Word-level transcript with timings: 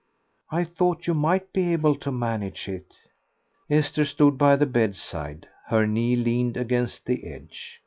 "I 0.49 0.63
thought 0.63 1.05
you 1.05 1.13
might 1.13 1.53
be 1.53 1.71
able 1.73 1.93
to 1.97 2.11
manage 2.11 2.67
it." 2.67 2.95
Esther 3.69 4.03
stood 4.03 4.35
by 4.35 4.55
the 4.55 4.65
bedside, 4.65 5.47
her 5.67 5.85
knee 5.85 6.15
leaned 6.15 6.57
against 6.57 7.05
the 7.05 7.23
edge. 7.27 7.79